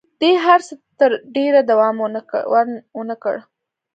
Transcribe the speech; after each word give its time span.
دې 0.21 0.31
هر 0.45 0.59
څه 0.67 0.73
تر 0.99 1.11
ډېره 1.35 1.61
دوام 1.71 1.95
ونه 2.99 3.15
کړ. 3.23 3.35